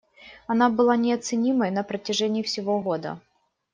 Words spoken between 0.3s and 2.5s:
Она была неоценимой на протяжении